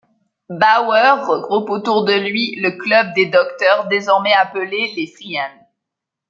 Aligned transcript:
Bauer 0.49 1.27
regroupe 1.27 1.69
autour 1.69 2.05
de 2.05 2.13
lui 2.13 2.55
le 2.55 2.71
club 2.71 3.13
des 3.13 3.27
docteurs, 3.27 3.87
désormais 3.87 4.33
appelés 4.33 4.91
les 4.95 5.05
freien. 5.05 5.47